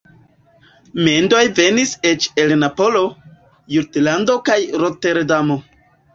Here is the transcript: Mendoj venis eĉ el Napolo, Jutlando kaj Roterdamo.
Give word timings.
Mendoj 1.07 1.41
venis 1.59 1.91
eĉ 2.13 2.25
el 2.45 2.55
Napolo, 2.63 3.03
Jutlando 3.77 4.41
kaj 4.51 4.59
Roterdamo. 4.87 5.63